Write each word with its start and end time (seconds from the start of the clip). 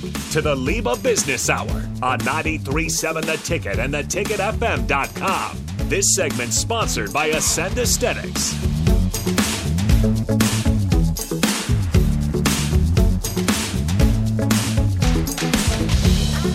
back 0.00 0.30
to 0.30 0.42
the 0.42 0.54
LIBA 0.54 1.02
Business 1.02 1.48
Hour 1.48 1.70
on 2.02 2.18
937 2.18 3.26
The 3.26 3.36
Ticket 3.38 3.78
and 3.78 3.94
theticketfm.com. 3.94 5.58
This 5.88 6.14
segment 6.14 6.52
sponsored 6.52 7.12
by 7.12 7.26
Ascend 7.26 7.78
Aesthetics. 7.78 8.54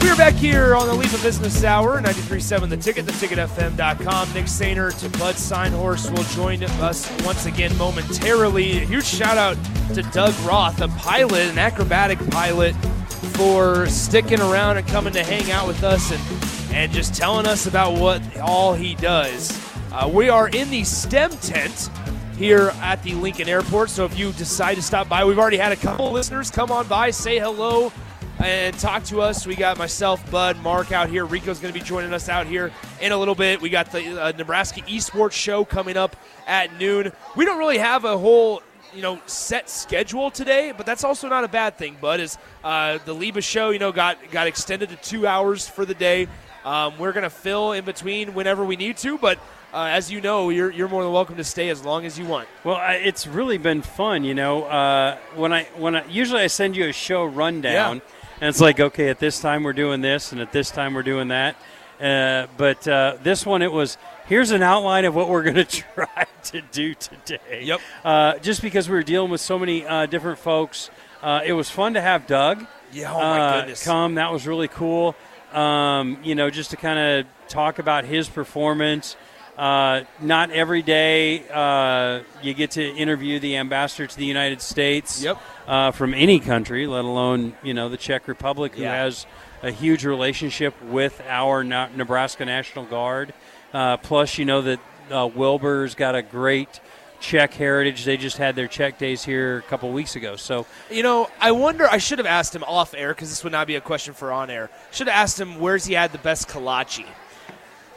We're 0.02 0.18
back 0.18 0.36
here 0.36 0.75
on 0.75 0.88
the 0.88 0.94
of 0.94 1.23
Business 1.23 1.64
Hour, 1.64 2.00
93.7 2.02 2.70
The 2.70 2.78
Ticket, 2.78 3.05
theticketfm.com. 3.05 4.34
Nick 4.34 4.46
Sainer 4.46 4.98
to 5.00 5.18
Bud 5.18 5.36
Synhorst 5.36 6.16
will 6.16 6.23
join 6.36 6.64
us 6.82 7.12
once 7.25 7.46
again 7.46 7.75
momentarily. 7.78 8.84
A 8.84 8.86
huge 8.86 9.05
shout 9.05 9.38
out 9.38 9.57
to 9.96 10.04
Doug 10.14 10.34
Roth, 10.46 10.82
a 10.82 10.88
pilot, 10.89 11.50
an 11.50 11.57
acrobatic 11.57 12.20
pilot, 12.30 12.75
for 13.23 13.87
sticking 13.87 14.39
around 14.39 14.77
and 14.77 14.87
coming 14.87 15.13
to 15.13 15.23
hang 15.23 15.51
out 15.51 15.68
with 15.68 15.83
us 15.83 16.11
and, 16.11 16.73
and 16.75 16.91
just 16.91 17.15
telling 17.15 17.45
us 17.45 17.65
about 17.65 18.00
what 18.00 18.21
all 18.39 18.73
he 18.73 18.95
does. 18.95 19.59
Uh, 19.91 20.09
we 20.11 20.29
are 20.29 20.50
in 20.50 20.69
the 20.69 20.83
STEM 20.83 21.31
tent 21.37 21.89
here 22.37 22.71
at 22.81 23.01
the 23.04 23.14
Lincoln 23.14 23.47
Airport, 23.47 23.89
so 23.89 24.05
if 24.05 24.17
you 24.17 24.31
decide 24.33 24.75
to 24.75 24.81
stop 24.81 25.07
by, 25.07 25.23
we've 25.25 25.39
already 25.39 25.57
had 25.57 25.71
a 25.71 25.75
couple 25.75 26.11
listeners 26.11 26.51
come 26.51 26.71
on 26.71 26.87
by, 26.87 27.11
say 27.11 27.39
hello 27.39 27.91
and 28.39 28.78
talk 28.78 29.04
to 29.05 29.21
us. 29.21 29.47
We 29.47 29.55
got 29.55 29.78
myself, 29.78 30.29
Bud, 30.29 30.57
Mark 30.57 30.92
out 30.92 31.09
here. 31.09 31.25
Rico's 31.25 31.59
going 31.59 31.73
to 31.73 31.79
be 31.79 31.86
joining 31.86 32.14
us 32.14 32.30
out 32.30 32.47
here 32.47 32.72
in 33.02 33.11
a 33.11 33.17
little 33.17 33.36
bit. 33.36 33.61
We 33.61 33.69
got 33.69 33.92
the 33.92 34.22
uh, 34.22 34.31
Nebraska 34.31 34.81
Esports 34.81 35.33
Show 35.33 35.64
coming 35.66 35.97
up 35.97 36.16
at 36.45 36.78
noon. 36.80 37.11
We 37.36 37.45
don't 37.45 37.58
really 37.58 37.78
have 37.78 38.05
a 38.05 38.17
whole 38.17 38.61
you 38.95 39.02
know 39.02 39.20
set 39.25 39.70
schedule 39.70 40.31
today, 40.31 40.73
but 40.75 40.86
that's 40.86 41.03
also 41.03 41.28
not 41.30 41.44
a 41.44 41.47
bad 41.47 41.78
thing. 41.78 41.97
Bud 42.00 42.20
is 42.20 42.38
uh, 42.64 43.00
the 43.06 43.14
LIBA 43.16 43.44
show. 43.44 43.70
You 43.72 43.80
know 43.80 43.92
got 43.92 44.17
got 44.31 44.47
extended 44.47 44.89
to 44.89 44.95
two 44.97 45.28
hours 45.28 45.67
for 45.67 45.86
the 45.86 45.94
day. 45.94 46.28
Um, 46.66 46.98
we're 46.98 47.11
going 47.11 47.23
to 47.23 47.30
fill 47.30 47.73
in 47.73 47.84
between 47.84 48.34
whenever 48.34 48.64
we 48.64 48.76
need 48.76 48.98
to, 48.98 49.17
but. 49.17 49.40
Uh, 49.73 49.88
as 49.88 50.12
you 50.12 50.22
know, 50.22 50.52
you're, 50.52 50.70
you're 50.70 50.88
more 50.88 51.02
than 51.02 51.12
welcome 51.12 51.36
to 51.36 51.44
stay 51.44 51.70
as 51.70 51.84
long 51.84 52.06
as 52.06 52.20
you 52.20 52.28
want. 52.28 52.48
Well, 52.64 52.76
I, 52.76 52.94
it's 52.94 53.26
really 53.26 53.58
been 53.58 53.82
fun. 53.82 54.23
You 54.23 54.36
know, 54.36 54.66
uh, 54.66 55.17
when 55.34 55.52
I 55.52 55.64
when 55.76 55.95
I, 55.95 56.06
usually 56.06 56.42
I 56.42 56.45
send 56.45 56.78
you 56.78 56.88
a 56.89 56.94
show 56.94 57.26
rundown, 57.26 57.95
Yeah. 57.95 58.04
and 58.39 58.50
it's 58.50 58.62
like, 58.62 58.80
okay, 58.80 59.10
at 59.10 59.17
this 59.17 59.39
time 59.42 59.64
we're 59.64 59.73
doing 59.73 60.02
this, 60.02 60.32
and 60.32 60.39
at 60.39 60.52
this 60.52 60.70
time 60.70 60.94
we're 60.94 61.02
doing 61.02 61.30
that. 61.30 61.56
Uh, 62.04 62.48
but 62.58 62.86
uh, 62.88 63.18
this 63.23 63.46
one, 63.46 63.62
it 63.62 63.72
was 63.72 63.98
here's 64.28 64.52
an 64.52 64.62
outline 64.62 65.06
of 65.06 65.16
what 65.16 65.30
we're 65.30 65.44
going 65.52 65.56
to 65.56 65.66
try 65.66 66.26
to 66.45 66.62
do 66.72 66.94
today. 66.95 67.64
Yep. 67.64 67.80
Uh, 68.04 68.38
just 68.40 68.62
because 68.62 68.90
we 68.90 68.95
were 68.95 69.04
dealing 69.04 69.32
with 69.32 69.42
so 69.42 69.58
many 69.58 69.86
uh, 69.86 70.06
different 70.08 70.40
folks, 70.40 70.90
uh, 71.22 71.42
it 71.45 71.54
was 71.54 71.70
fun 71.70 71.94
to 71.94 72.02
have 72.02 72.28
Doug. 72.28 72.66
Yeah, 72.92 73.14
oh 73.14 73.20
my 73.20 73.60
goodness. 73.62 73.84
come. 73.84 74.16
That 74.16 74.32
was 74.34 74.45
really 74.45 74.68
cool. 74.68 75.16
Um, 75.54 76.18
you 76.23 76.36
know, 76.36 76.50
just 76.50 76.72
to 76.72 76.78
kind 76.78 77.00
of 77.00 77.26
talk 77.48 77.80
about 77.80 78.06
his 78.06 78.28
performance. 78.28 79.16
Uh, 79.58 80.02
not 80.20 80.50
every 80.50 80.82
day 80.82 81.44
uh, 81.54 82.23
you 82.42 82.56
get 82.56 82.72
to 82.72 82.84
interview 82.84 83.40
the 83.40 83.58
ambassador 83.58 84.08
to 84.08 84.17
the 84.17 84.26
United 84.26 84.60
States 84.64 85.22
Yep. 85.22 85.38
uh, 85.67 85.92
from 85.92 86.16
any 86.16 86.40
country, 86.40 86.88
let 86.88 87.06
alone 87.06 87.54
you 87.62 87.76
know 87.76 87.88
the 87.88 87.98
Czech 87.98 88.28
Republic, 88.28 88.73
who 88.73 88.82
Yeah. 88.82 88.95
has 89.04 89.28
a 89.64 89.72
huge 89.72 90.06
relationship 90.06 90.80
with 90.83 91.22
our 91.28 91.64
Nebraska 91.64 92.45
National 92.45 92.86
Guard. 92.86 93.33
Uh, 93.73 93.97
plus, 93.97 94.38
you 94.38 94.45
know 94.45 94.61
that 94.61 94.80
uh, 95.09 95.28
Wilber's 95.33 95.95
got 95.95 96.16
a 96.16 96.22
great 96.22 96.80
Czech 97.22 97.53
heritage. 97.53 98.03
They 98.03 98.17
just 98.17 98.38
had 98.38 98.55
their 98.55 98.67
Czech 98.67 98.97
days 98.97 99.23
here 99.23 99.59
a 99.59 99.61
couple 99.61 99.89
weeks 99.94 100.17
ago. 100.17 100.36
So 100.36 100.66
You 100.92 101.03
know, 101.03 101.30
I 101.39 101.52
wonder. 101.53 101.88
I 101.89 101.97
should 101.97 102.20
have 102.20 102.28
asked 102.28 102.53
him 102.53 102.66
off 102.66 102.94
air 102.94 103.14
because 103.14 103.30
this 103.30 103.44
would 103.45 103.53
not 103.53 103.66
be 103.66 103.75
a 103.75 103.81
question 103.81 104.14
for 104.14 104.33
on 104.33 104.50
air. 104.50 104.70
Should 104.92 105.08
have 105.08 105.16
asked 105.16 105.39
him 105.39 105.59
where's 105.59 105.86
he 105.86 105.94
had 105.94 106.11
the 106.11 106.17
best 106.17 106.50
kolache. 106.50 107.05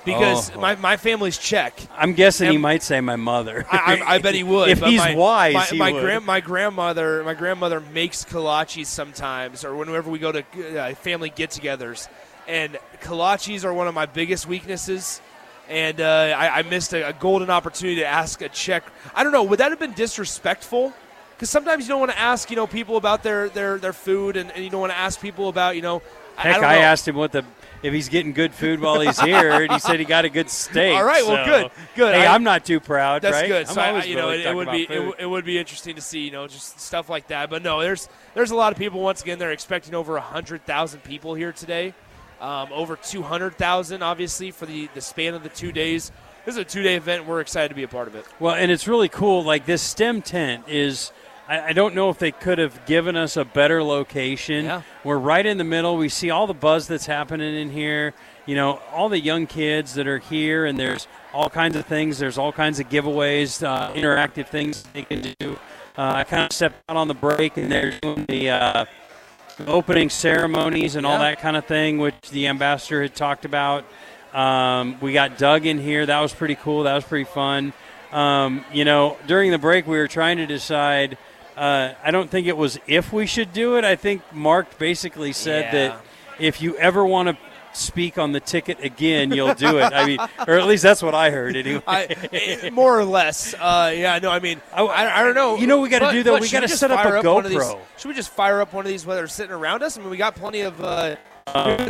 Because 0.07 0.53
Oh. 0.55 0.61
my, 0.61 0.77
my 0.77 0.97
family's 0.97 1.37
Czech. 1.37 1.75
I'm 1.97 2.15
guessing 2.15 2.51
he 2.51 2.57
might 2.59 2.83
say 2.83 3.01
my 3.01 3.17
mother. 3.17 3.67
I, 3.71 3.77
I, 3.77 4.15
I 4.15 4.19
bet 4.19 4.35
he 4.35 4.45
would. 4.45 4.69
if 4.71 4.81
he's 4.81 4.99
my, 4.99 5.15
wise, 5.15 5.55
my, 5.55 5.65
he 5.65 5.79
my, 5.79 5.93
would. 5.93 6.03
grand, 6.03 6.25
my 6.25 6.41
grandmother, 6.41 7.25
my 7.25 7.35
grandmother 7.35 7.81
makes 7.81 8.25
kolaches 8.25 8.87
sometimes, 8.87 9.65
or 9.65 9.75
whenever 9.75 10.09
we 10.11 10.19
go 10.19 10.33
to 10.33 10.45
uh, 10.79 10.95
family 10.95 11.29
get-togethers, 11.29 12.09
and 12.47 12.79
kolaches 13.03 13.65
are 13.65 13.75
one 13.75 13.89
of 13.89 13.95
my 13.95 14.07
biggest 14.07 14.47
weaknesses. 14.47 15.21
And 15.69 16.01
uh, 16.01 16.37
I, 16.39 16.61
I 16.61 16.63
missed 16.63 16.95
a, 16.95 17.09
a 17.09 17.13
golden 17.13 17.51
opportunity 17.51 18.01
to 18.01 18.07
ask 18.07 18.41
a 18.41 18.49
Czech. 18.49 18.85
I 19.15 19.25
don't 19.25 19.33
know. 19.33 19.43
Would 19.43 19.59
that 19.59 19.71
have 19.73 19.81
been 19.81 19.95
disrespectful? 19.95 20.93
Because 21.35 21.51
sometimes 21.51 21.85
you 21.85 21.89
don't 21.89 22.01
want 22.01 22.13
to 22.13 22.19
ask, 22.19 22.49
you 22.49 22.57
know, 22.57 22.69
people 22.69 22.97
about 22.97 23.23
their 23.25 23.49
their, 23.49 23.77
their 23.77 23.93
food, 23.93 24.37
and, 24.37 24.51
and 24.53 24.63
you 24.65 24.71
don't 24.71 24.81
want 24.81 24.93
to 24.93 24.99
ask 24.99 25.21
people 25.21 25.49
about, 25.49 25.75
you 25.75 25.83
know. 25.83 26.01
Heck, 26.37 26.63
I, 26.63 26.77
I, 26.77 26.79
asked 26.79 27.09
him 27.09 27.17
what 27.17 27.33
the 27.33 27.45
if 27.83 27.93
he's 27.93 28.09
getting 28.09 28.33
good 28.33 28.53
food 28.53 28.81
while 28.81 29.01
he's 29.01 29.21
here, 29.21 29.63
and 29.63 29.73
he 29.73 29.79
said 29.79 29.99
he 29.99 30.05
got 30.05 30.25
a 30.25 30.29
good 30.29 30.51
steak. 30.51 30.97
All 30.97 31.05
right, 31.05 31.25
well, 31.27 31.45
so- 31.45 31.63
good, 31.63 31.71
good. 31.95 32.15
Hey, 32.15 32.27
I- 32.27 32.35
I'm 32.35 32.43
not 32.43 32.65
too 32.65 32.81
proud. 32.81 33.23
That's 33.23 33.35
right? 33.35 33.49
good. 33.49 33.67
I'm 33.69 33.75
So 33.75 33.81
I, 33.81 34.05
you 34.05 34.17
know, 34.17 34.31
it, 34.31 34.41
it 34.47 34.55
would 34.55 34.71
be 34.71 34.83
it, 34.83 34.89
w- 34.89 35.15
it 35.19 35.27
would 35.27 35.45
be 35.45 35.59
interesting 35.59 35.95
to 35.97 36.01
see, 36.01 36.21
you 36.21 36.31
know, 36.31 36.47
just 36.47 36.81
stuff 36.81 37.09
like 37.09 37.29
that. 37.29 37.51
But 37.51 37.63
no, 37.63 37.81
there's 37.81 38.09
there's 38.35 38.51
a 38.51 38.57
lot 38.57 38.73
of 38.73 38.79
people. 38.79 39.01
Once 39.01 39.23
again, 39.23 39.39
they're 39.39 39.53
expecting 39.53 39.95
over 39.95 40.19
hundred 40.19 40.65
thousand 40.65 41.03
people 41.05 41.35
here 41.35 41.53
today. 41.53 41.95
Um, 42.41 42.69
over 42.73 42.97
two 42.97 43.23
hundred 43.23 43.57
thousand, 43.57 44.03
obviously, 44.03 44.51
for 44.51 44.67
the 44.67 44.89
the 44.95 45.01
span 45.01 45.35
of 45.35 45.43
the 45.43 45.49
two 45.49 45.73
days. 45.73 46.13
This 46.45 46.55
is 46.55 46.61
a 46.61 46.65
two 46.65 46.83
day 46.83 46.95
event. 46.97 47.27
We're 47.27 47.41
excited 47.41 47.71
to 47.71 47.75
be 47.75 47.83
a 47.83 47.89
part 47.89 48.09
of 48.09 48.15
it. 48.15 48.25
Well, 48.39 48.55
and 48.55 48.71
it's 48.71 48.87
really 48.87 49.09
cool. 49.09 49.43
Like 49.43 49.67
this 49.67 49.83
STEM 49.83 50.23
tent 50.23 50.65
is. 50.69 51.13
I 51.49 51.69
I 51.69 51.73
don't 51.73 51.95
know 51.95 52.11
if 52.11 52.19
they 52.19 52.33
could 52.33 52.59
have 52.59 52.85
given 52.87 53.17
us 53.17 53.37
a 53.37 53.45
better 53.45 53.83
location. 53.83 54.65
Yeah. 54.65 54.83
We're 55.05 55.19
right 55.19 55.45
in 55.45 55.59
the 55.59 55.65
middle. 55.65 55.97
We 55.97 56.09
see 56.09 56.31
all 56.31 56.47
the 56.47 56.55
buzz 56.55 56.89
that's 56.89 57.07
happening 57.07 57.55
in 57.55 57.71
here. 57.71 58.15
You 58.47 58.55
know, 58.55 58.81
all 58.93 59.09
the 59.09 59.19
young 59.19 59.47
kids 59.47 59.95
that 59.95 60.07
are 60.07 60.19
here, 60.19 60.67
and 60.67 60.79
there's 60.79 61.09
all 61.33 61.51
kinds 61.51 61.77
of 61.77 61.87
things. 61.87 62.19
There's 62.19 62.39
all 62.39 62.53
kinds 62.53 62.79
of 62.79 62.89
giveaways, 62.89 63.67
uh, 63.67 63.93
interactive 63.93 64.49
things 64.49 64.85
they 64.93 65.03
can 65.03 65.35
do. 65.39 65.59
Uh, 65.99 66.13
I 66.17 66.25
kind 66.25 66.45
of 66.45 66.53
stepped 66.53 66.77
out 66.89 66.97
on 66.97 67.09
the 67.09 67.15
break, 67.15 67.57
and 67.57 67.73
they're 67.73 67.99
doing 68.03 68.25
the 68.29 68.51
uh, 68.51 68.85
opening 69.67 70.11
ceremonies 70.11 70.95
and 70.95 71.07
all 71.07 71.19
that 71.19 71.41
kind 71.41 71.57
of 71.57 71.65
thing, 71.65 71.99
which 71.99 72.15
the 72.31 72.47
ambassador 72.47 73.03
had 73.03 73.15
talked 73.15 73.45
about. 73.45 73.85
Um, 74.33 74.99
we 75.01 75.13
got 75.13 75.39
Doug 75.39 75.65
in 75.65 75.79
here. 75.79 76.05
That 76.05 76.21
was 76.21 76.35
pretty 76.35 76.57
cool. 76.57 76.83
That 76.83 76.95
was 76.95 77.05
pretty 77.05 77.25
fun. 77.25 77.73
Um, 78.13 78.65
you 78.73 78.85
know, 78.85 79.17
during 79.27 79.51
the 79.51 79.59
break, 79.59 79.87
we 79.87 79.97
were 79.97 80.09
trying 80.09 80.37
to 80.37 80.47
decide. 80.47 81.17
Uh, 81.57 81.95
I 82.05 82.11
don't 82.11 82.31
think 82.31 82.47
it 82.47 82.57
was 82.57 82.79
if 82.87 83.13
we 83.13 83.27
should 83.27 83.53
do 83.53 83.77
it. 83.77 83.85
I 83.85 83.97
think 83.97 84.23
Mark 84.33 84.79
basically 84.79 85.33
said 85.33 85.65
Yeah. 85.65 85.89
that 85.89 86.01
if 86.39 86.61
you 86.61 86.77
ever 86.77 87.05
want 87.05 87.29
to 87.29 87.39
speak 87.73 88.19
on 88.19 88.33
the 88.33 88.41
ticket 88.41 88.83
again, 88.83 89.33
you'll 89.33 89.55
do 89.55 89.79
it. 89.79 89.93
I 89.93 90.07
mean, 90.07 90.19
or 90.47 90.55
at 90.55 90.67
least 90.67 90.83
that's 90.83 91.03
what 91.03 91.15
I 91.15 91.31
heard 91.31 91.57
anyway. 91.57 91.83
I, 91.87 92.71
more 92.73 92.99
or 92.99 93.05
less, 93.05 93.55
uh, 93.55 93.93
yeah. 93.95 94.19
No, 94.19 94.31
I 94.31 94.41
mean, 94.41 94.61
I, 94.73 94.83
I, 94.87 95.23
don't 95.23 95.35
know. 95.35 95.57
You 95.57 95.67
know 95.67 95.79
what 95.79 95.85
we 95.85 95.89
gotta 95.89 96.13
do, 96.13 96.23
though? 96.23 96.39
We 96.39 96.49
gotta 96.51 96.69
set 96.69 96.91
up 96.91 97.05
a 97.05 97.29
one 97.33 97.45
of 97.45 97.51
these- 97.51 97.59
GoPro. 97.61 97.81
should 97.97 98.09
we 98.09 98.15
just 98.15 98.31
fire 98.31 98.61
up 98.61 98.73
one 98.73 98.85
of 98.85 98.91
these 98.91 99.07
while 99.07 99.17
they're 99.17 99.27
sitting 99.27 99.53
around 99.53 99.83
us? 99.83 99.97
I 99.97 100.01
mean, 100.01 100.11
we 100.11 100.17
got 100.17 100.35
plenty 100.37 100.61
of 100.61 100.83
uh, 100.83 101.17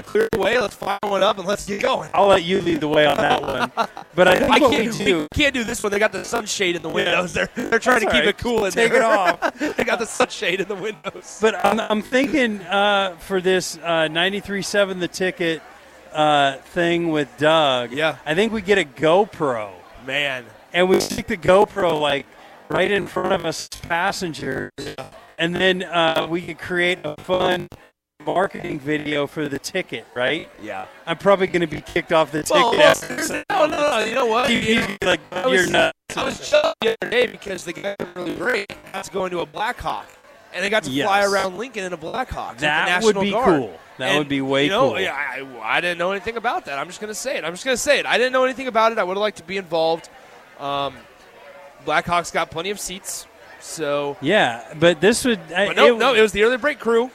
clear 0.03 0.28
the 0.33 0.39
way. 0.39 0.59
Let's 0.59 0.75
fire 0.75 0.99
one 1.03 1.22
up 1.22 1.39
and 1.39 1.47
let's 1.47 1.67
get 1.67 1.83
going. 1.83 2.11
I'll 2.15 2.27
let 2.27 2.44
you 2.44 2.61
lead 2.61 2.81
the 2.81 2.89
way 2.89 3.06
on 3.06 3.17
that 3.17 3.43
one. 3.43 3.71
But 4.15 4.28
I 4.28 4.39
think 4.39 4.50
I 4.50 4.59
can't, 4.59 4.99
do. 4.99 5.27
can't 5.34 5.55
do 5.55 5.65
this 5.65 5.83
one. 5.83 5.93
They 5.93 5.99
got 5.99 6.12
the 6.12 6.25
sunshade 6.25 6.77
in 6.77 6.83
the 6.83 6.89
windows. 6.89 7.33
They're 7.33 7.49
they're 7.55 7.78
trying 7.78 8.00
to 8.00 8.06
keep 8.06 8.22
all 8.22 8.28
it 8.28 8.39
cool 8.39 8.65
in 8.65 8.72
Take 8.72 8.93
there. 8.93 9.03
it 9.03 9.05
off. 9.05 9.59
they 9.77 9.84
got 9.84 9.99
the 9.99 10.06
sunshade 10.06 10.61
in 10.61 10.69
the 10.69 10.75
windows. 10.75 11.39
But 11.41 11.65
I'm, 11.65 11.81
I'm 11.81 12.03
thinking 12.03 12.61
uh, 12.62 13.16
for 13.19 13.41
this 13.41 13.77
uh, 13.78 14.09
93.7 14.09 15.00
the 15.00 15.09
ticket 15.09 15.62
uh, 16.12 16.56
thing 16.56 17.11
with 17.11 17.28
Doug. 17.39 17.93
Yeah. 17.93 18.16
I 18.25 18.34
think 18.34 18.53
we 18.53 18.62
get 18.62 18.78
a 18.78 18.84
GoPro 18.84 19.72
Man, 20.06 20.45
and 20.72 20.89
we 20.89 21.00
stick 21.00 21.27
the 21.27 21.37
GoPro 21.37 22.00
like 22.00 22.27
right 22.69 22.91
in 22.91 23.06
front 23.06 23.33
of 23.33 23.45
us 23.45 23.69
passengers, 23.69 24.71
and 25.39 25.55
then 25.55 25.83
uh, 25.83 26.27
we 26.28 26.43
could 26.43 26.59
create 26.59 26.99
a 27.05 27.16
fun 27.22 27.69
marketing 28.25 28.78
video 28.81 29.27
for 29.27 29.48
the 29.48 29.59
ticket. 29.59 30.07
Right? 30.15 30.48
yeah. 30.63 30.86
I'm 31.07 31.18
probably 31.18 31.47
going 31.47 31.60
to 31.60 31.66
be 31.66 31.80
kicked 31.80 32.13
off 32.13 32.33
the 32.33 32.42
ticket. 32.42 32.57
Well, 32.63 32.80
after- 32.80 33.45
no, 33.51 33.66
no, 33.66 33.68
no. 33.68 33.98
You 34.04 34.15
know 34.15 34.27
what? 34.27 34.51
He'd 34.51 34.65
You 34.66 34.97
like, 35.03 35.21
I 35.33 35.42
you're 35.48 35.63
was- 35.63 35.71
nuts. 35.71 35.92
I 36.16 36.24
was 36.24 36.48
shocked 36.48 36.77
the 36.80 36.97
other 37.03 37.10
day 37.10 37.27
because 37.27 37.65
the 37.65 37.74
guy 37.74 37.95
was 37.98 38.09
really 38.16 38.34
great. 38.36 38.72
Got 38.92 39.04
to 39.04 39.10
go 39.10 39.24
into 39.27 39.41
a 39.41 39.47
Black 39.47 39.77
Hawk, 39.78 40.07
and 40.54 40.65
they 40.65 40.71
got 40.71 40.84
to 40.84 40.91
fly 41.03 41.24
around 41.24 41.59
Lincoln 41.59 41.84
in 41.84 41.92
a 41.92 41.97
Black 41.97 42.30
Hawk. 42.30 42.53
with 42.53 42.60
That 42.60 43.03
would 43.03 43.21
be 43.21 43.33
Guard. 43.33 43.60
cool. 43.60 43.78
That 43.98 44.10
And, 44.10 44.19
would 44.19 44.28
be 44.28 44.41
way 44.41 44.65
you 44.65 44.71
know, 44.71 44.91
cool. 44.91 45.01
yeah, 45.01 45.15
I, 45.15 45.47
I 45.77 45.80
didn't 45.83 45.98
know 45.98 46.12
anything 46.12 46.36
about 46.39 46.65
that. 46.66 46.78
I'm 46.78 46.86
just 46.86 47.01
going 47.01 47.09
to 47.10 47.15
say 47.15 47.36
it. 47.36 47.45
I'm 47.45 47.53
just 47.53 47.65
going 47.65 47.74
to 47.77 47.83
say 47.83 47.98
it. 47.98 48.07
I 48.07 48.16
didn't 48.19 48.33
know 48.33 48.45
anything 48.45 48.66
about 48.66 48.92
it. 48.92 48.98
I 48.98 49.04
would 49.04 49.16
have 49.16 49.21
liked 49.22 49.39
to 49.39 49.42
be 49.45 49.57
involved. 49.59 50.09
Um, 50.59 50.95
Blackhawks 51.84 52.33
got 52.33 52.51
plenty 52.51 52.71
of 52.71 52.80
seats, 52.80 53.27
so. 53.60 54.16
Yeah, 54.22 54.72
but 54.78 55.01
this 55.01 55.24
would. 55.24 55.41
I- 55.54 55.66
But 55.69 55.77
no, 55.77 55.95
it- 55.97 55.98
no, 55.98 56.15
it 56.15 56.21
was 56.22 56.33
the 56.33 56.42
early 56.45 56.57
break 56.57 56.78
crew. 56.78 57.10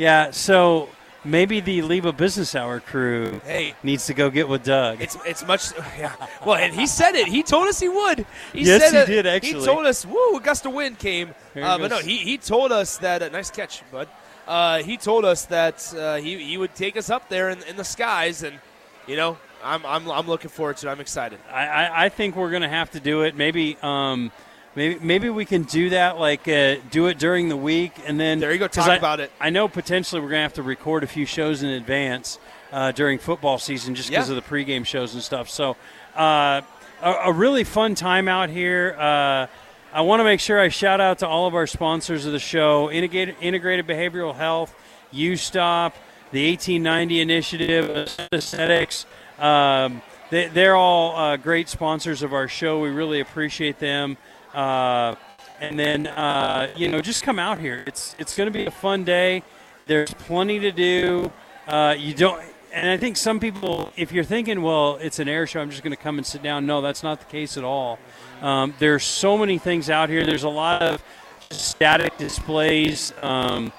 Yeah, 0.00 0.30
so 0.30 0.88
maybe 1.26 1.60
the 1.60 1.82
LIBA 1.82 2.16
Business 2.16 2.54
Hour 2.54 2.80
crew 2.80 3.38
Hey, 3.44 3.74
needs 3.82 4.06
to 4.06 4.14
go 4.14 4.30
get 4.30 4.48
with 4.48 4.64
Doug. 4.64 5.02
It's 5.02 5.18
it's 5.26 5.46
much 5.46 5.72
yeah. 5.98 6.14
Well, 6.46 6.56
and 6.56 6.72
he 6.72 6.86
said 6.86 7.14
it. 7.16 7.28
He 7.28 7.42
told 7.42 7.68
us 7.68 7.78
he 7.78 7.90
would. 7.90 8.24
He 8.54 8.62
Yes, 8.62 8.90
said 8.90 9.06
he 9.08 9.16
it. 9.18 9.22
did, 9.24 9.44
He 9.44 9.52
told 9.52 9.84
us, 9.84 10.06
"Woo, 10.06 10.36
a 10.36 10.40
gust 10.40 10.64
of 10.64 10.72
wind 10.72 10.98
came." 10.98 11.34
Uh, 11.54 11.76
but 11.76 11.90
no, 11.90 11.98
he, 11.98 12.16
he 12.16 12.38
told 12.38 12.72
us 12.72 12.96
that. 12.98 13.22
Uh, 13.22 13.28
nice 13.28 13.50
catch, 13.50 13.82
bud. 13.92 14.08
uh, 14.48 14.82
he 14.82 14.96
told 14.96 15.26
us 15.26 15.44
that 15.46 15.92
uh, 15.94 16.16
he, 16.16 16.42
he 16.42 16.56
would 16.56 16.74
take 16.74 16.96
us 16.96 17.10
up 17.10 17.28
there 17.28 17.50
in, 17.50 17.62
in 17.64 17.76
the 17.76 17.84
skies, 17.84 18.42
and 18.42 18.58
you 19.06 19.16
know, 19.16 19.36
I'm, 19.62 19.84
I'm, 19.84 20.10
I'm 20.10 20.26
looking 20.26 20.48
forward 20.48 20.78
to 20.78 20.88
it. 20.88 20.90
I'm 20.92 21.00
excited. 21.00 21.38
I, 21.52 21.66
I, 21.66 22.04
I 22.04 22.08
think 22.08 22.36
we're 22.36 22.48
going 22.50 22.62
to 22.62 22.68
have 22.70 22.90
to 22.92 23.00
do 23.00 23.20
it. 23.24 23.36
Maybe. 23.36 23.76
Um, 23.82 24.32
Maybe, 24.76 24.98
maybe 25.04 25.28
we 25.30 25.44
can 25.44 25.64
do 25.64 25.90
that, 25.90 26.18
like 26.18 26.46
uh, 26.46 26.76
do 26.90 27.08
it 27.08 27.18
during 27.18 27.48
the 27.48 27.56
week, 27.56 27.92
and 28.06 28.20
then 28.20 28.38
there 28.38 28.52
you 28.52 28.58
go. 28.58 28.68
Talk 28.68 28.88
I, 28.88 28.96
about 28.96 29.18
it. 29.18 29.32
I 29.40 29.50
know 29.50 29.66
potentially 29.66 30.20
we're 30.20 30.28
going 30.28 30.38
to 30.38 30.42
have 30.42 30.54
to 30.54 30.62
record 30.62 31.02
a 31.02 31.08
few 31.08 31.26
shows 31.26 31.64
in 31.64 31.70
advance 31.70 32.38
uh, 32.70 32.92
during 32.92 33.18
football 33.18 33.58
season, 33.58 33.96
just 33.96 34.10
because 34.10 34.30
Yeah. 34.30 34.36
of 34.36 34.44
the 34.44 34.48
pregame 34.48 34.86
shows 34.86 35.12
and 35.14 35.22
stuff. 35.24 35.50
So, 35.50 35.76
uh, 36.16 36.60
a, 37.02 37.12
a 37.24 37.32
really 37.32 37.64
fun 37.64 37.96
time 37.96 38.28
out 38.28 38.48
here. 38.48 38.94
Uh, 38.96 39.46
I 39.92 40.02
want 40.02 40.20
to 40.20 40.24
make 40.24 40.38
sure 40.38 40.60
I 40.60 40.68
shout 40.68 41.00
out 41.00 41.18
to 41.18 41.26
all 41.26 41.48
of 41.48 41.54
our 41.56 41.66
sponsors 41.66 42.24
of 42.24 42.30
the 42.32 42.38
show: 42.38 42.92
Integrated, 42.92 43.34
Integrated 43.40 43.88
Behavioral 43.88 44.36
Health, 44.36 44.72
UStop, 45.12 45.94
the 46.30 46.48
1890 46.48 47.20
Initiative, 47.20 48.08
Aesthetics. 48.32 49.04
Um, 49.40 50.00
they, 50.30 50.46
they're 50.46 50.76
all 50.76 51.16
uh, 51.16 51.36
great 51.38 51.68
sponsors 51.68 52.22
of 52.22 52.32
our 52.32 52.46
show. 52.46 52.78
We 52.80 52.90
really 52.90 53.18
appreciate 53.18 53.80
them. 53.80 54.16
Uh, 54.54 55.14
and 55.60 55.78
then 55.78 56.06
uh, 56.06 56.72
you 56.76 56.88
know, 56.88 57.00
just 57.00 57.22
come 57.22 57.38
out 57.38 57.58
here. 57.58 57.84
It's 57.86 58.16
it's 58.18 58.36
going 58.36 58.46
to 58.46 58.52
be 58.52 58.66
a 58.66 58.70
fun 58.70 59.04
day. 59.04 59.42
There's 59.86 60.14
plenty 60.14 60.60
to 60.60 60.72
do. 60.72 61.32
Uh, 61.66 61.94
you 61.98 62.14
don't, 62.14 62.42
and 62.72 62.88
I 62.88 62.96
think 62.96 63.16
some 63.16 63.40
people, 63.40 63.92
if 63.96 64.12
you're 64.12 64.24
thinking, 64.24 64.62
well, 64.62 64.96
it's 64.96 65.18
an 65.18 65.28
air 65.28 65.46
show, 65.46 65.60
I'm 65.60 65.70
just 65.70 65.82
going 65.82 65.94
to 65.94 66.02
come 66.02 66.18
and 66.18 66.26
sit 66.26 66.42
down. 66.42 66.66
No, 66.66 66.80
that's 66.80 67.02
not 67.02 67.20
the 67.20 67.26
case 67.26 67.56
at 67.56 67.64
all. 67.64 67.98
Um, 68.40 68.74
there's 68.78 69.04
so 69.04 69.36
many 69.36 69.58
things 69.58 69.90
out 69.90 70.08
here. 70.08 70.24
There's 70.24 70.44
a 70.44 70.48
lot 70.48 70.82
of 70.82 71.02
static 71.50 72.16
displays. 72.18 73.12
Um, 73.22 73.72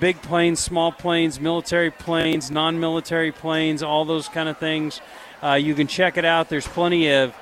big 0.00 0.20
planes, 0.22 0.60
small 0.60 0.92
planes, 0.92 1.40
military 1.40 1.90
planes, 1.90 2.50
non-military 2.50 3.32
planes, 3.32 3.82
all 3.82 4.04
those 4.04 4.28
kind 4.28 4.48
of 4.48 4.58
things. 4.58 5.00
Uh, 5.42 5.54
you 5.54 5.74
can 5.74 5.86
check 5.86 6.16
it 6.16 6.24
out. 6.24 6.48
There's 6.48 6.66
plenty 6.66 7.10
of 7.10 7.34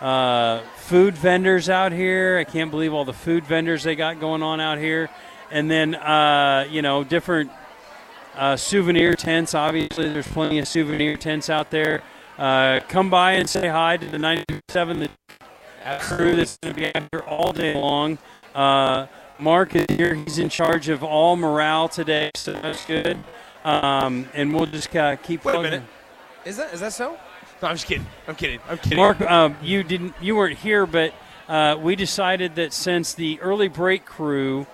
uh, 0.00 0.60
food 0.76 1.14
vendors 1.14 1.68
out 1.68 1.92
here. 1.92 2.38
I 2.38 2.44
can't 2.44 2.70
believe 2.70 2.92
all 2.92 3.04
the 3.04 3.12
food 3.12 3.44
vendors 3.44 3.82
they 3.82 3.96
got 3.96 4.20
going 4.20 4.42
on 4.42 4.60
out 4.60 4.78
here. 4.78 5.08
And 5.50 5.70
then, 5.70 5.94
uh, 5.94 6.66
you 6.70 6.82
know, 6.82 7.04
different 7.04 7.50
uh, 8.34 8.56
souvenir 8.56 9.14
tents. 9.14 9.54
Obviously, 9.54 10.12
there's 10.12 10.28
plenty 10.28 10.58
of 10.58 10.68
souvenir 10.68 11.16
tents 11.16 11.48
out 11.48 11.70
there. 11.70 12.02
Uh, 12.38 12.80
come 12.88 13.08
by 13.08 13.32
and 13.32 13.48
say 13.48 13.68
hi 13.68 13.96
to 13.96 14.06
the 14.06 14.18
97 14.18 15.00
the 15.00 15.08
crew 16.00 16.36
that's 16.36 16.58
going 16.58 16.74
to 16.74 16.80
be 16.80 16.94
out 16.94 17.08
here 17.10 17.22
all 17.22 17.52
day 17.52 17.74
long. 17.74 18.18
Uh, 18.54 19.06
Mark 19.38 19.74
is 19.74 19.86
here. 19.88 20.14
He's 20.14 20.38
in 20.38 20.48
charge 20.48 20.88
of 20.88 21.02
all 21.02 21.36
morale 21.36 21.88
today, 21.88 22.30
so 22.34 22.52
that's 22.52 22.84
good. 22.86 23.18
Um, 23.64 24.28
and 24.34 24.54
we'll 24.54 24.66
just 24.66 24.94
uh, 24.94 25.16
keep 25.16 25.44
Wait 25.44 25.56
a 25.56 25.62
minute. 25.62 25.82
Is 26.44 26.56
that 26.58 26.72
is 26.72 26.80
that 26.80 26.92
so? 26.92 27.18
No, 27.62 27.68
I'm 27.68 27.74
just 27.74 27.86
kidding. 27.86 28.06
I'm 28.28 28.34
kidding. 28.34 28.60
I'm 28.68 28.78
kidding. 28.78 28.98
Mark, 28.98 29.20
um, 29.22 29.56
you 29.62 29.82
didn't, 29.82 30.14
you 30.20 30.36
weren't 30.36 30.58
here, 30.58 30.86
but 30.86 31.14
uh, 31.48 31.76
we 31.80 31.96
decided 31.96 32.56
that 32.56 32.72
since 32.72 33.14
the 33.14 33.40
early 33.40 33.68
break 33.68 34.04
crew 34.04 34.66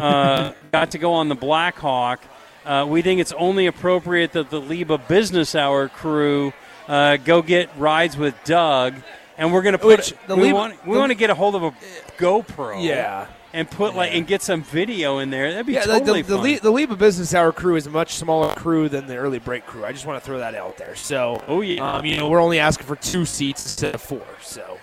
uh, 0.00 0.52
got 0.72 0.92
to 0.92 0.98
go 0.98 1.12
on 1.14 1.28
the 1.28 1.34
Black 1.34 1.76
Hawk, 1.76 2.20
uh, 2.64 2.86
we 2.88 3.02
think 3.02 3.20
it's 3.20 3.32
only 3.32 3.66
appropriate 3.66 4.32
that 4.32 4.48
the 4.50 4.60
LIBA 4.60 5.06
Business 5.08 5.54
Hour 5.54 5.88
crew 5.88 6.52
uh, 6.88 7.16
go 7.18 7.42
get 7.42 7.68
rides 7.76 8.16
with 8.16 8.34
Doug, 8.44 8.94
and 9.38 9.52
we're 9.52 9.62
going 9.62 9.72
to 9.72 9.78
put. 9.78 9.98
Which, 9.98 10.14
the 10.26 10.36
we 10.36 10.48
LIBA- 10.50 10.54
want 10.54 10.86
we 10.86 10.94
the- 10.94 10.98
want 11.00 11.10
to 11.10 11.16
get 11.16 11.30
a 11.30 11.34
hold 11.34 11.54
of 11.56 11.62
a 11.62 11.70
GoPro, 12.18 12.82
Yeah. 12.82 13.26
And 13.52 13.68
put 13.68 13.96
like 13.96 14.14
and 14.14 14.26
get 14.26 14.42
some 14.42 14.62
video 14.62 15.18
in 15.18 15.30
there. 15.30 15.50
That'd 15.50 15.66
be 15.66 15.72
Yeah, 15.72 15.82
totally 15.82 16.22
the, 16.22 16.28
the, 16.36 16.42
the, 16.42 16.58
fun. 16.60 16.72
Le- 16.72 16.86
the 16.86 16.94
LIBA 16.94 16.98
Business 16.98 17.34
Hour 17.34 17.50
crew 17.52 17.74
is 17.74 17.86
a 17.86 17.90
much 17.90 18.14
smaller 18.14 18.54
crew 18.54 18.88
than 18.88 19.06
the 19.08 19.16
early 19.16 19.40
break 19.40 19.66
crew. 19.66 19.84
I 19.84 19.90
just 19.90 20.06
want 20.06 20.22
to 20.22 20.24
throw 20.24 20.38
that 20.38 20.54
out 20.54 20.76
there. 20.76 20.94
So, 20.94 21.42
Oh, 21.48 21.60
yeah. 21.60 21.96
um, 21.96 22.04
you 22.04 22.16
know, 22.16 22.28
we're 22.28 22.40
only 22.40 22.60
asking 22.60 22.86
for 22.86 22.94
two 22.94 23.24
seats 23.24 23.64
instead 23.64 23.94
of 23.96 24.00
four. 24.00 24.24
So, 24.40 24.78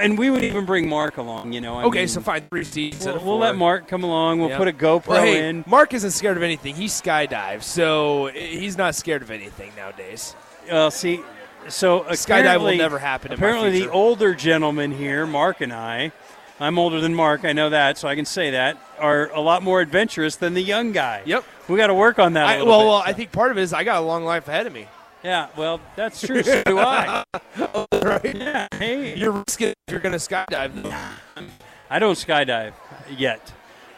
and 0.00 0.18
we 0.18 0.30
would 0.30 0.42
even 0.42 0.64
bring 0.64 0.88
Mark 0.88 1.16
along. 1.18 1.52
You 1.52 1.60
know, 1.60 1.76
I 1.78 1.84
okay, 1.84 2.00
mean, 2.00 2.08
so 2.08 2.20
fine, 2.20 2.42
three 2.48 2.64
seats 2.64 3.04
We'll, 3.06 3.16
of 3.16 3.24
we'll 3.24 3.38
let 3.38 3.54
Mark 3.54 3.86
come 3.86 4.02
along. 4.02 4.40
We'll 4.40 4.48
Yeah. 4.50 4.58
put 4.58 4.66
a 4.66 4.72
GoPro 4.72 5.06
Well, 5.06 5.22
hey, 5.22 5.48
in. 5.48 5.62
Mark 5.68 5.94
isn't 5.94 6.10
scared 6.10 6.36
of 6.36 6.42
anything. 6.42 6.74
He 6.74 6.86
skydives, 6.86 7.62
so 7.62 8.30
he's 8.34 8.76
not 8.76 8.96
scared 8.96 9.22
of 9.22 9.30
anything 9.30 9.70
nowadays. 9.76 10.34
Well, 10.68 10.90
see, 10.90 11.20
so 11.68 12.02
a 12.02 12.12
Skydive 12.12 12.60
will 12.60 12.74
never 12.76 12.98
happen 12.98 13.32
Apparently, 13.32 13.70
the 13.78 13.90
older 13.90 14.34
gentleman 14.34 14.90
here, 14.90 15.24
Mark 15.26 15.60
and 15.60 15.72
I, 15.72 16.10
I'm 16.60 16.78
older 16.78 17.00
than 17.00 17.14
Mark. 17.14 17.44
I 17.44 17.52
know 17.52 17.70
that, 17.70 17.98
so 17.98 18.06
I 18.08 18.14
can 18.14 18.24
say 18.24 18.50
that 18.50 18.78
are 18.98 19.30
a 19.32 19.40
lot 19.40 19.62
more 19.62 19.80
adventurous 19.80 20.36
than 20.36 20.54
the 20.54 20.62
young 20.62 20.92
guy. 20.92 21.22
Yep. 21.24 21.44
we 21.68 21.76
got 21.76 21.88
to 21.88 21.94
work 21.94 22.18
on 22.18 22.34
that. 22.34 22.44
a 22.44 22.60
I, 22.60 22.62
well, 22.62 22.80
bit. 22.80 22.86
well, 22.86 23.02
I 23.04 23.12
think 23.12 23.32
part 23.32 23.50
of 23.50 23.58
it 23.58 23.62
is 23.62 23.72
I 23.72 23.82
got 23.84 23.98
a 24.02 24.04
long 24.06 24.24
life 24.24 24.46
ahead 24.48 24.66
of 24.66 24.72
me. 24.72 24.86
yeah. 25.24 25.48
Well, 25.56 25.80
that's 25.96 26.20
true. 26.24 26.42
So 26.42 26.62
do 26.64 26.78
I. 26.78 27.24
Right? 28.02 28.34
Yeah. 28.34 28.66
Hey, 28.74 29.16
You're 29.16 29.30
risking 29.30 29.68
if 29.68 29.76
you're 29.92 30.00
going 30.00 30.12
to 30.12 30.18
skydive. 30.18 30.82
though. 30.82 30.92
I 31.88 31.98
don't 32.00 32.16
skydive 32.16 32.72
yet. 33.16 33.52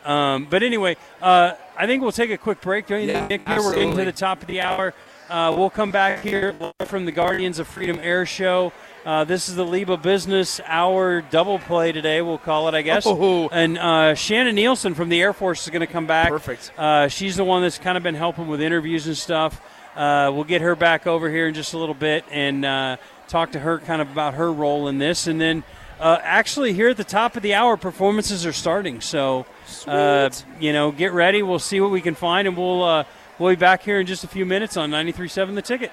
Um, 0.04 0.46
but 0.50 0.62
anyway, 0.62 0.96
uh, 1.22 1.52
I 1.76 1.86
think 1.86 2.02
we'll 2.02 2.12
take 2.12 2.30
a 2.30 2.36
quick 2.36 2.60
break. 2.60 2.86
Don't 2.86 3.00
you 3.00 3.08
Yeah, 3.08 3.26
think, 3.26 3.46
Nick? 3.46 3.48
Here 3.56 3.64
we're 3.64 3.74
getting 3.74 3.96
to 3.96 4.04
the 4.04 4.12
top 4.12 4.42
of 4.42 4.46
the 4.46 4.60
hour. 4.60 4.92
Uh, 5.30 5.54
we'll 5.56 5.70
come 5.70 5.90
back 5.90 6.20
here 6.20 6.54
from 6.84 7.06
the 7.06 7.12
Guardians 7.12 7.58
of 7.58 7.66
Freedom 7.66 7.98
Air 8.02 8.26
Show. 8.26 8.72
Uh, 9.04 9.22
this 9.22 9.50
is 9.50 9.54
the 9.54 9.64
LIBA 9.64 10.00
Business 10.00 10.60
Hour 10.64 11.20
double 11.20 11.58
play 11.58 11.92
today. 11.92 12.22
We'll 12.22 12.38
call 12.38 12.68
it, 12.68 12.74
I 12.74 12.80
guess. 12.80 13.04
Oh. 13.06 13.50
And 13.52 13.76
uh, 13.76 14.14
Shannon 14.14 14.54
Nielsen 14.54 14.94
from 14.94 15.10
the 15.10 15.20
Air 15.20 15.34
Force 15.34 15.64
is 15.64 15.70
going 15.70 15.80
to 15.80 15.86
come 15.86 16.06
back. 16.06 16.30
Perfect. 16.30 16.72
Uh, 16.78 17.08
she's 17.08 17.36
the 17.36 17.44
one 17.44 17.60
that's 17.60 17.76
kind 17.76 17.98
of 17.98 18.02
been 18.02 18.14
helping 18.14 18.46
with 18.46 18.62
interviews 18.62 19.06
and 19.06 19.16
stuff. 19.16 19.60
Uh, 19.94 20.30
we'll 20.34 20.44
get 20.44 20.62
her 20.62 20.74
back 20.74 21.06
over 21.06 21.28
here 21.28 21.46
in 21.46 21.52
just 21.52 21.74
a 21.74 21.78
little 21.78 21.94
bit 21.94 22.24
and 22.30 22.64
uh, 22.64 22.96
talk 23.28 23.52
to 23.52 23.58
her 23.58 23.78
kind 23.78 24.00
of 24.00 24.10
about 24.10 24.34
her 24.34 24.50
role 24.50 24.88
in 24.88 24.96
this. 24.96 25.26
And 25.26 25.38
then, 25.38 25.64
uh, 26.00 26.18
actually, 26.22 26.72
here 26.72 26.88
at 26.88 26.96
the 26.96 27.04
top 27.04 27.36
of 27.36 27.42
the 27.42 27.52
hour, 27.52 27.76
performances 27.76 28.46
are 28.46 28.54
starting. 28.54 29.02
So, 29.02 29.44
uh, 29.86 30.30
you 30.58 30.72
know, 30.72 30.90
get 30.90 31.12
ready. 31.12 31.42
We'll 31.42 31.58
see 31.58 31.78
what 31.78 31.90
we 31.90 32.00
can 32.00 32.14
find, 32.14 32.48
and 32.48 32.56
we'll 32.56 32.82
uh, 32.82 33.04
we'll 33.38 33.52
be 33.52 33.56
back 33.56 33.82
here 33.82 34.00
in 34.00 34.06
just 34.06 34.24
a 34.24 34.28
few 34.28 34.46
minutes 34.46 34.78
on 34.78 34.90
93.7 34.90 35.54
The 35.54 35.62
Ticket. 35.62 35.92